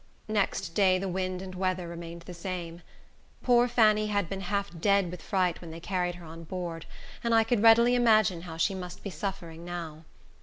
Next 0.27 0.69
day 0.73 0.97
the 0.97 1.07
wind 1.07 1.43
and 1.43 1.53
weather 1.53 1.87
remained 1.87 2.23
the 2.23 2.33
same. 2.33 2.81
Poor 3.43 3.67
Fanny 3.67 4.07
had 4.07 4.27
been 4.27 4.41
half 4.41 4.71
dead 4.81 5.11
with 5.11 5.21
fright 5.21 5.61
when 5.61 5.69
they 5.69 5.79
carried 5.79 6.15
her 6.15 6.25
on 6.25 6.43
board, 6.43 6.87
and 7.23 7.35
I 7.35 7.43
could 7.43 7.61
readily 7.61 7.93
imagine 7.93 8.41
how 8.49 8.57
she 8.57 8.73
must 8.73 9.03
be 9.03 9.11
suffering 9.11 9.63
now. 9.63 10.05